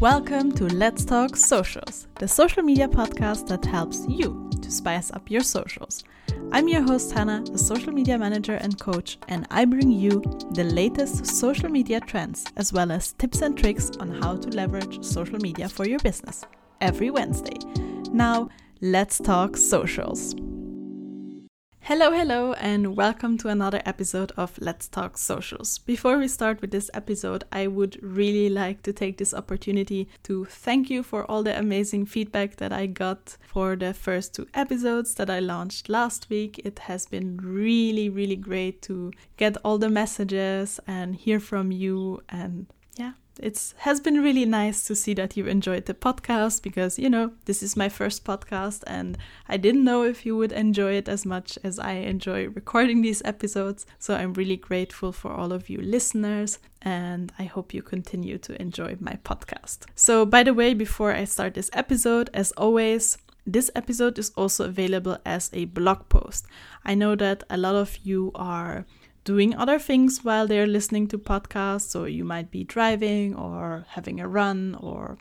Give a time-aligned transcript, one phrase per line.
[0.00, 5.30] Welcome to Let's Talk Socials, the social media podcast that helps you to spice up
[5.30, 6.04] your socials.
[6.52, 10.64] I'm your host, Hannah, a social media manager and coach, and I bring you the
[10.64, 15.38] latest social media trends as well as tips and tricks on how to leverage social
[15.38, 16.44] media for your business
[16.82, 17.56] every Wednesday.
[18.12, 18.50] Now,
[18.82, 20.34] let's talk socials.
[21.86, 25.78] Hello, hello, and welcome to another episode of Let's Talk Socials.
[25.78, 30.46] Before we start with this episode, I would really like to take this opportunity to
[30.46, 35.14] thank you for all the amazing feedback that I got for the first two episodes
[35.14, 36.60] that I launched last week.
[36.64, 42.20] It has been really, really great to get all the messages and hear from you
[42.28, 42.66] and
[43.40, 47.32] it has been really nice to see that you enjoyed the podcast because, you know,
[47.44, 49.18] this is my first podcast and
[49.48, 53.22] I didn't know if you would enjoy it as much as I enjoy recording these
[53.24, 53.86] episodes.
[53.98, 58.60] So I'm really grateful for all of you listeners and I hope you continue to
[58.60, 59.86] enjoy my podcast.
[59.94, 64.64] So, by the way, before I start this episode, as always, this episode is also
[64.64, 66.46] available as a blog post.
[66.84, 68.84] I know that a lot of you are
[69.26, 71.90] doing other things while they're listening to podcasts.
[71.90, 75.18] So you might be driving or having a run or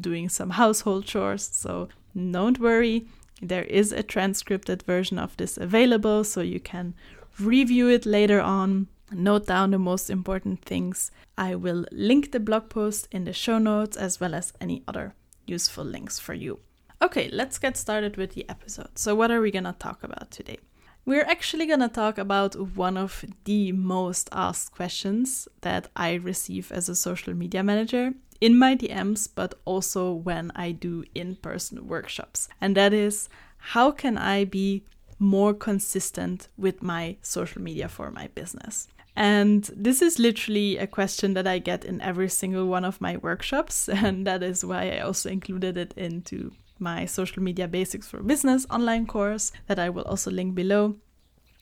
[0.00, 1.48] doing some household chores.
[1.52, 3.06] So don't worry,
[3.40, 6.94] there is a transcripted version of this available so you can
[7.38, 8.88] review it later on.
[9.12, 11.10] Note down the most important things.
[11.36, 15.14] I will link the blog post in the show notes as well as any other
[15.46, 16.60] useful links for you.
[17.02, 18.96] Okay, let's get started with the episode.
[18.98, 20.58] So, what are we gonna talk about today?
[21.04, 26.88] We're actually to talk about one of the most asked questions that I receive as
[26.88, 32.48] a social media manager in my DMs, but also when I do in person workshops.
[32.60, 33.28] And that is
[33.58, 34.84] how can I be
[35.18, 38.86] more consistent with my social media for my business?
[39.16, 43.16] And this is literally a question that I get in every single one of my
[43.16, 43.88] workshops.
[43.88, 48.66] And that is why I also included it into my social media basics for business
[48.70, 50.96] online course that I will also link below.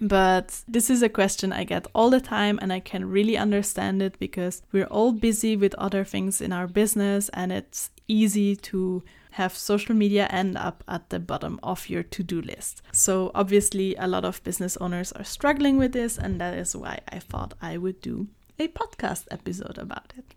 [0.00, 4.00] But this is a question I get all the time, and I can really understand
[4.00, 9.02] it because we're all busy with other things in our business, and it's easy to
[9.32, 12.82] have social media end up at the bottom of your to do list.
[12.92, 17.00] So, obviously, a lot of business owners are struggling with this, and that is why
[17.08, 18.28] I thought I would do
[18.58, 20.34] a podcast episode about it.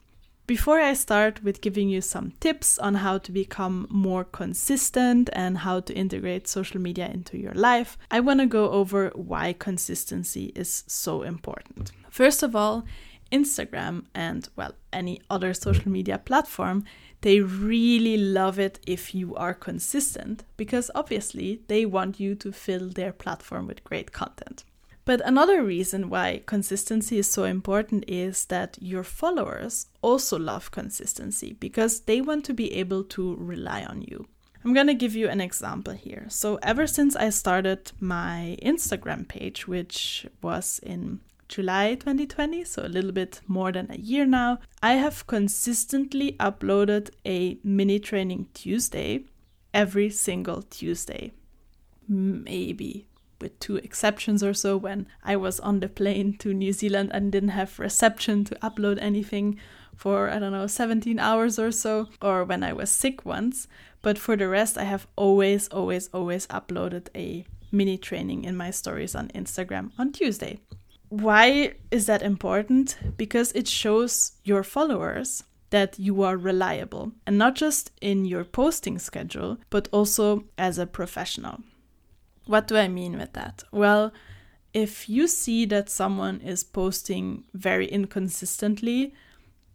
[0.47, 5.59] Before I start with giving you some tips on how to become more consistent and
[5.59, 10.52] how to integrate social media into your life, I want to go over why consistency
[10.56, 11.91] is so important.
[12.09, 12.84] First of all,
[13.31, 16.84] Instagram and, well, any other social media platform,
[17.22, 22.90] they really love it if you are consistent because obviously they want you to fill
[22.90, 24.66] their platform with great content.
[25.04, 31.54] But another reason why consistency is so important is that your followers also love consistency
[31.54, 34.28] because they want to be able to rely on you.
[34.64, 36.26] I'm gonna give you an example here.
[36.30, 42.88] So, ever since I started my Instagram page, which was in July 2020, so a
[42.88, 49.26] little bit more than a year now, I have consistently uploaded a mini training Tuesday
[49.74, 51.34] every single Tuesday.
[52.08, 53.08] Maybe
[53.41, 57.31] with two exceptions or so when I was on the plane to New Zealand and
[57.31, 59.59] didn't have reception to upload anything
[59.96, 63.68] for I don't know 17 hours or so or when I was sick once
[64.02, 68.72] but for the rest I have always always always uploaded a mini training in my
[68.72, 70.59] stories on Instagram on Tuesday.
[71.09, 72.97] Why is that important?
[73.18, 79.00] Because it shows your followers that you are reliable and not just in your posting
[79.00, 81.59] schedule but also as a professional.
[82.46, 83.63] What do I mean with that?
[83.72, 84.12] Well,
[84.74, 89.13] if you see that someone is posting very inconsistently,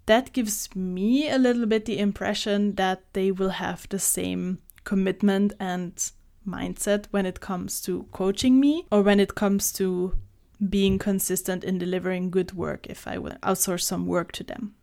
[0.06, 5.52] that gives me a little bit the impression that they will have the same commitment
[5.58, 6.10] and
[6.46, 10.16] mindset when it comes to coaching me or when it comes to
[10.70, 14.75] being consistent in delivering good work if I will outsource some work to them.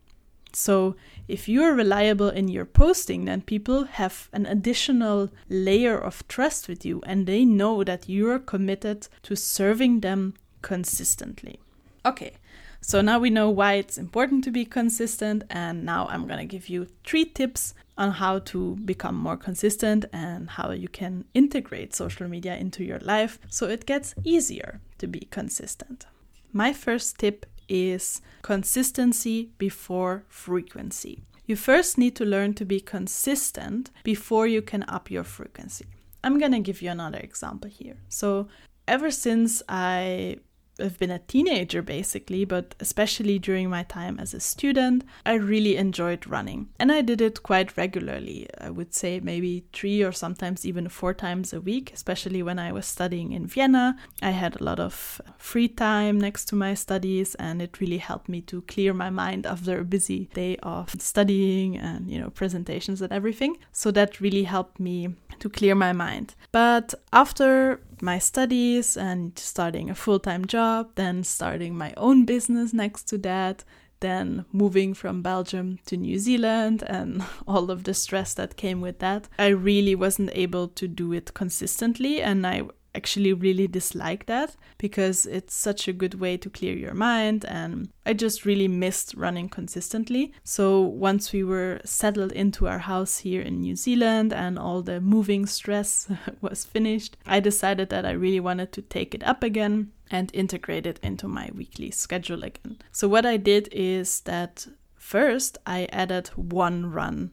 [0.56, 0.96] So
[1.28, 6.84] if you're reliable in your posting, then people have an additional layer of trust with
[6.84, 11.60] you and they know that you're committed to serving them consistently.
[12.06, 12.36] Okay,
[12.80, 16.68] so now we know why it's important to be consistent, and now I'm gonna give
[16.68, 22.28] you three tips on how to become more consistent and how you can integrate social
[22.28, 26.04] media into your life so it gets easier to be consistent.
[26.52, 31.22] My first tip is consistency before frequency.
[31.46, 35.86] You first need to learn to be consistent before you can up your frequency.
[36.22, 37.96] I'm gonna give you another example here.
[38.08, 38.48] So,
[38.88, 40.38] ever since I
[40.80, 45.76] I've been a teenager basically, but especially during my time as a student, I really
[45.76, 46.68] enjoyed running.
[46.78, 48.48] And I did it quite regularly.
[48.60, 52.72] I would say maybe three or sometimes even four times a week, especially when I
[52.72, 53.96] was studying in Vienna.
[54.22, 58.28] I had a lot of free time next to my studies, and it really helped
[58.28, 63.00] me to clear my mind after a busy day of studying and, you know, presentations
[63.00, 63.56] and everything.
[63.72, 66.34] So that really helped me to clear my mind.
[66.54, 72.72] But after my studies and starting a full time job, then starting my own business
[72.72, 73.64] next to that,
[73.98, 79.00] then moving from Belgium to New Zealand and all of the stress that came with
[79.00, 82.22] that, I really wasn't able to do it consistently.
[82.22, 82.62] And I
[82.94, 87.88] actually really dislike that because it's such a good way to clear your mind and
[88.06, 90.32] I just really missed running consistently.
[90.44, 95.00] So once we were settled into our house here in New Zealand and all the
[95.00, 96.08] moving stress
[96.40, 100.86] was finished, I decided that I really wanted to take it up again and integrate
[100.86, 102.78] it into my weekly schedule again.
[102.92, 107.32] So what I did is that first I added one run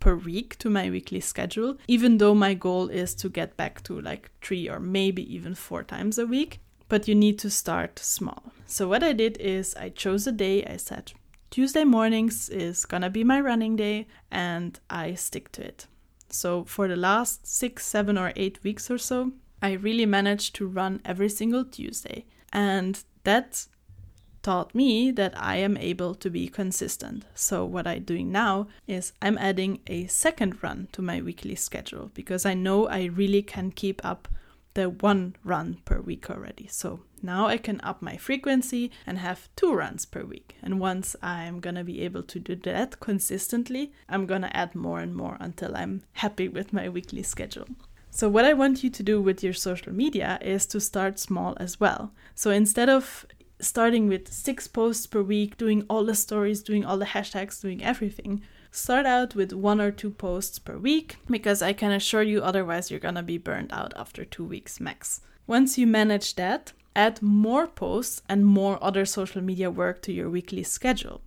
[0.00, 4.00] per week to my weekly schedule, even though my goal is to get back to
[4.00, 6.60] like three or maybe even four times a week.
[6.88, 8.52] But you need to start small.
[8.66, 11.12] So, what I did is I chose a day, I said,
[11.50, 15.86] Tuesday mornings is gonna be my running day, and I stick to it.
[16.30, 19.32] So, for the last six, seven, or eight weeks or so,
[19.62, 22.24] I really managed to run every single Tuesday.
[22.52, 23.66] And that
[24.42, 27.24] taught me that I am able to be consistent.
[27.34, 32.10] So, what I'm doing now is I'm adding a second run to my weekly schedule
[32.14, 34.28] because I know I really can keep up
[34.74, 36.68] the one run per week already.
[36.68, 40.56] So, now I can up my frequency and have two runs per week.
[40.62, 45.14] And once I'm gonna be able to do that consistently, I'm gonna add more and
[45.14, 47.68] more until I'm happy with my weekly schedule.
[48.12, 51.56] So, what I want you to do with your social media is to start small
[51.60, 52.12] as well.
[52.34, 53.26] So, instead of
[53.60, 57.82] starting with six posts per week, doing all the stories, doing all the hashtags, doing
[57.82, 58.42] everything.
[58.70, 62.90] Start out with one or two posts per week because I can assure you otherwise
[62.90, 65.20] you're gonna be burned out after two weeks max.
[65.46, 70.30] Once you manage that, add more posts and more other social media work to your
[70.30, 71.20] weekly schedule.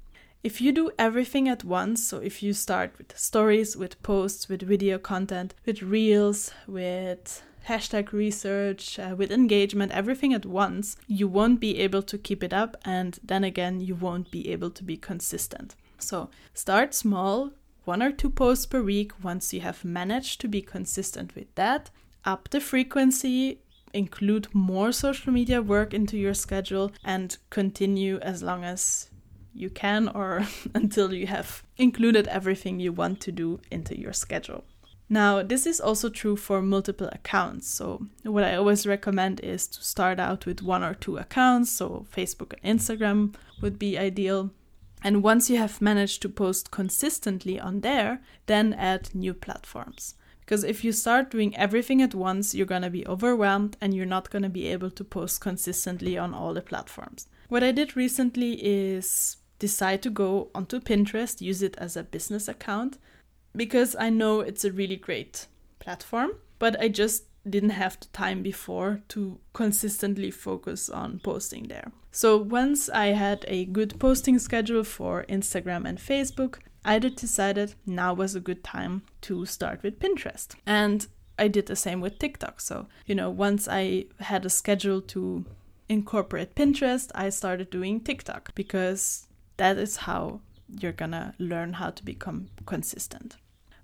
[0.44, 4.62] If you do everything at once, so if you start with stories, with posts, with
[4.62, 11.60] video content, with reels, with hashtag research, uh, with engagement, everything at once, you won't
[11.60, 12.78] be able to keep it up.
[12.84, 15.76] And then again, you won't be able to be consistent.
[16.00, 17.52] So start small,
[17.86, 19.12] one or two posts per week.
[19.24, 21.90] Once you have managed to be consistent with that,
[22.26, 23.60] up the frequency,
[23.94, 29.10] include more social media work into your schedule, and continue as long as
[29.54, 34.64] you can or until you have included everything you want to do into your schedule.
[35.10, 37.68] Now, this is also true for multiple accounts.
[37.68, 41.72] So, what I always recommend is to start out with one or two accounts.
[41.72, 44.52] So, Facebook and Instagram would be ideal.
[45.04, 50.16] And once you have managed to post consistently on there, then add new platforms.
[50.40, 54.06] Because if you start doing everything at once, you're going to be overwhelmed and you're
[54.06, 57.28] not going to be able to post consistently on all the platforms.
[57.50, 62.48] What I did recently is decide to go onto Pinterest, use it as a business
[62.48, 62.98] account,
[63.56, 65.48] because I know it's a really great
[65.80, 71.92] platform, but I just didn't have the time before to consistently focus on posting there.
[72.12, 78.14] So once I had a good posting schedule for Instagram and Facebook, I decided now
[78.14, 80.56] was a good time to start with Pinterest.
[80.66, 81.08] And
[81.40, 82.62] I did the same with TikTok.
[82.62, 85.46] So, you know, once I had a schedule to
[85.90, 90.42] incorporate Pinterest, I started doing TikTok because that is how
[90.80, 93.38] you're gonna learn how to become consistent.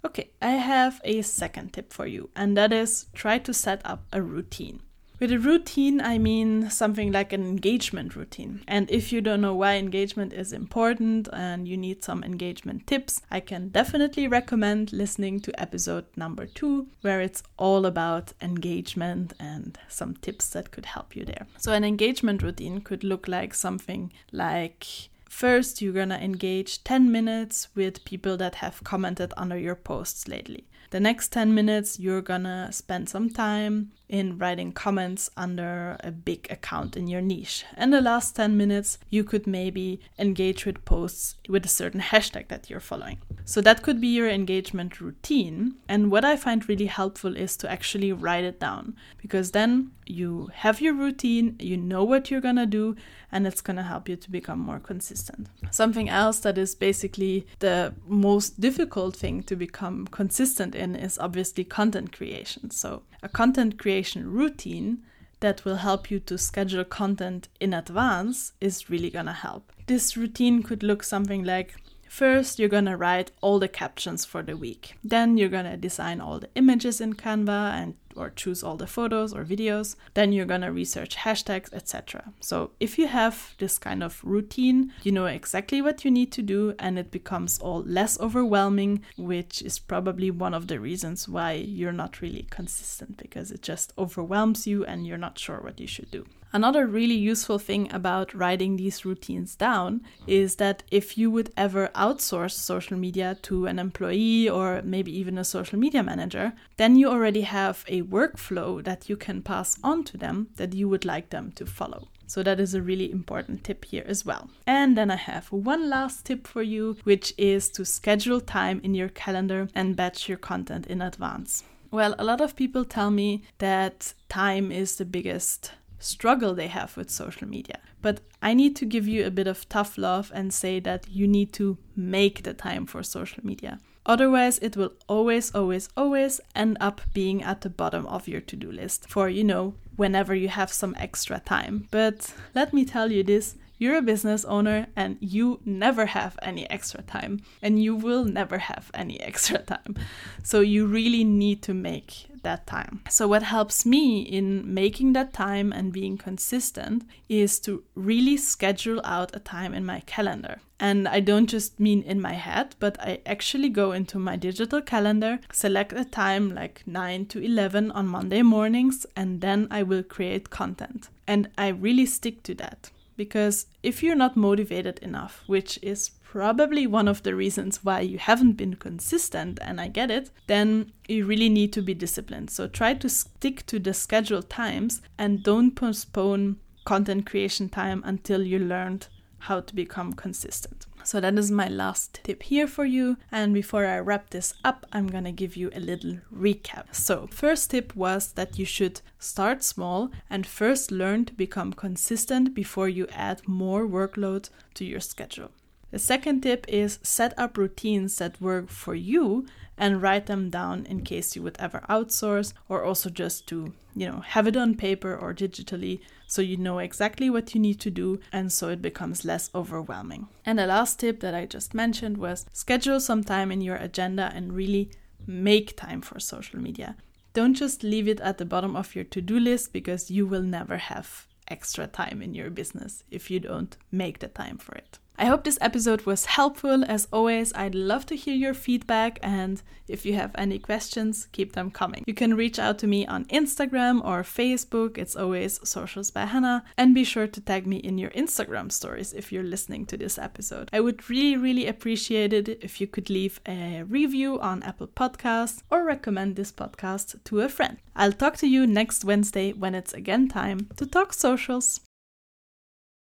[0.05, 4.05] Okay, I have a second tip for you, and that is try to set up
[4.13, 4.81] a routine.
[5.19, 8.61] With a routine, I mean something like an engagement routine.
[8.69, 13.21] And if you don't know why engagement is important and you need some engagement tips,
[13.29, 19.77] I can definitely recommend listening to episode number two, where it's all about engagement and
[19.89, 21.47] some tips that could help you there.
[21.57, 27.69] So, an engagement routine could look like something like First, you're gonna engage 10 minutes
[27.75, 30.67] with people that have commented under your posts lately.
[30.89, 36.47] The next 10 minutes, you're gonna spend some time in writing comments under a big
[36.49, 37.63] account in your niche.
[37.77, 42.47] And the last 10 minutes, you could maybe engage with posts with a certain hashtag
[42.47, 43.19] that you're following.
[43.45, 45.75] So that could be your engagement routine.
[45.87, 50.49] And what I find really helpful is to actually write it down because then you
[50.53, 52.95] have your routine, you know what you're gonna do,
[53.31, 55.47] and it's gonna help you to become more consistent.
[55.69, 61.63] Something else that is basically the most difficult thing to become consistent in is obviously
[61.63, 62.71] content creation.
[62.71, 65.03] So, a content creation routine
[65.41, 69.73] that will help you to schedule content in advance is really gonna help.
[69.87, 71.75] This routine could look something like
[72.07, 74.95] First, you're gonna write all the captions for the week.
[75.03, 79.33] Then you're gonna design all the images in Canva and or choose all the photos
[79.33, 79.95] or videos.
[80.13, 82.33] Then you're gonna research hashtags, etc.
[82.39, 86.41] So if you have this kind of routine, you know exactly what you need to
[86.41, 91.53] do and it becomes all less overwhelming, which is probably one of the reasons why
[91.53, 95.87] you're not really consistent because it just overwhelms you and you're not sure what you
[95.87, 96.25] should do.
[96.51, 101.89] Another really useful thing about writing these routines down is that if you would ever
[101.89, 107.07] outsource social media to an employee or maybe even a social media manager, then you
[107.07, 111.51] already have workflow that you can pass on to them that you would like them
[111.53, 112.07] to follow.
[112.27, 114.49] So that is a really important tip here as well.
[114.67, 118.93] And then I have one last tip for you, which is to schedule time in
[118.93, 121.63] your calendar and batch your content in advance.
[121.91, 126.95] Well, a lot of people tell me that time is the biggest struggle they have
[126.95, 127.79] with social media.
[128.01, 131.27] But I need to give you a bit of tough love and say that you
[131.27, 133.79] need to make the time for social media.
[134.09, 138.55] Otherwise, it will always, always, always end up being at the bottom of your to
[138.55, 141.87] do list for, you know, whenever you have some extra time.
[141.91, 146.67] But let me tell you this you're a business owner and you never have any
[146.71, 149.95] extra time, and you will never have any extra time.
[150.41, 153.01] So you really need to make that time.
[153.09, 159.01] So, what helps me in making that time and being consistent is to really schedule
[159.03, 160.61] out a time in my calendar.
[160.79, 164.81] And I don't just mean in my head, but I actually go into my digital
[164.81, 170.03] calendar, select a time like 9 to 11 on Monday mornings, and then I will
[170.03, 171.09] create content.
[171.27, 176.87] And I really stick to that because if you're not motivated enough, which is probably
[176.87, 181.25] one of the reasons why you haven't been consistent, and I get it, then you
[181.25, 182.49] really need to be disciplined.
[182.49, 188.43] So try to stick to the scheduled times and don't postpone content creation time until
[188.43, 189.07] you learned
[189.39, 190.85] how to become consistent.
[191.03, 193.17] So that is my last tip here for you.
[193.31, 196.93] And before I wrap this up, I'm gonna give you a little recap.
[196.93, 202.53] So, first tip was that you should start small and first learn to become consistent
[202.53, 205.51] before you add more workload to your schedule.
[205.91, 209.45] The second tip is set up routines that work for you
[209.77, 214.07] and write them down in case you would ever outsource or also just to, you
[214.07, 217.89] know, have it on paper or digitally so you know exactly what you need to
[217.89, 220.27] do and so it becomes less overwhelming.
[220.45, 224.31] And the last tip that I just mentioned was schedule some time in your agenda
[224.35, 224.91] and really
[225.25, 226.95] make time for social media.
[227.33, 230.43] Don't just leave it at the bottom of your to do list because you will
[230.43, 234.99] never have extra time in your business if you don't make the time for it.
[235.19, 236.85] I hope this episode was helpful.
[236.85, 241.51] As always, I'd love to hear your feedback, and if you have any questions, keep
[241.51, 242.05] them coming.
[242.07, 246.63] You can reach out to me on Instagram or Facebook, it's always Socials by Hannah,
[246.77, 250.17] and be sure to tag me in your Instagram stories if you're listening to this
[250.17, 250.69] episode.
[250.71, 255.63] I would really, really appreciate it if you could leave a review on Apple Podcasts
[255.69, 257.75] or recommend this podcast to a friend.
[257.93, 261.81] I'll talk to you next Wednesday when it's again time to talk socials.